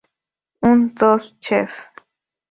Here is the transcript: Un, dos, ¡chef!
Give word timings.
Un, 0.61 0.95
dos, 0.95 1.35
¡chef! 1.39 1.77